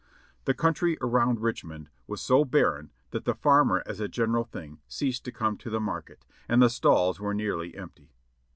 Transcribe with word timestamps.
The 0.45 0.55
country 0.55 0.97
around 0.99 1.41
Richmond 1.41 1.87
was 2.07 2.21
so 2.21 2.43
barren 2.43 2.89
that 3.11 3.25
the 3.25 3.35
farmer 3.35 3.83
as 3.85 3.99
a 3.99 4.07
general 4.07 4.43
thing 4.45 4.79
ceased 4.87 5.23
to 5.25 5.31
come 5.31 5.57
to 5.59 5.69
the 5.69 5.79
market, 5.79 6.25
and 6.49 6.59
the 6.59 6.69
stalls 6.71 7.19
were 7.19 7.35
nearly 7.35 7.77
empty. 7.77 8.09